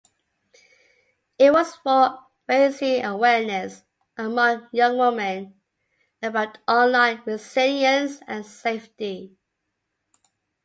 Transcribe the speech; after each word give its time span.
It 1.37 1.53
was 1.53 1.75
for 1.75 2.25
raising 2.47 3.05
awareness 3.05 3.83
among 4.17 4.67
young 4.71 4.97
women 4.97 5.61
about 6.23 6.57
online 6.67 7.21
resilience 7.27 8.19
and 8.27 8.43
safety. 8.43 9.37